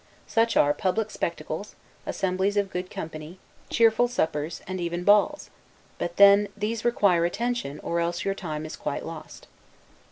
Such 0.25 0.57
are 0.57 0.73
public 0.73 1.11
spectacles, 1.11 1.75
assemblies 2.07 2.57
of 2.57 2.71
good 2.71 2.89
company, 2.89 3.37
cheerful 3.69 4.07
suppers, 4.07 4.63
and 4.67 4.81
even 4.81 5.03
balls; 5.03 5.51
but 5.99 6.17
then, 6.17 6.47
these 6.57 6.83
require 6.83 7.23
attention, 7.23 7.79
or 7.81 7.99
else 7.99 8.25
your 8.25 8.33
time 8.33 8.65
is 8.65 8.75
quite 8.75 9.05
lost. 9.05 9.45